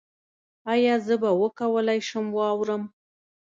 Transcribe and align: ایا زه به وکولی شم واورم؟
ایا 0.73 0.95
زه 1.05 1.13
به 1.21 1.31
وکولی 1.41 1.99
شم 2.07 2.25
واورم؟ 2.37 2.83